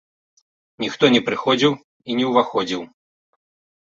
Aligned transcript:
Ніхто 0.83 1.03
не 1.15 1.19
прыходзіў 1.27 1.75
і 2.13 2.15
не 2.21 2.25
ўваходзіў. 2.31 2.81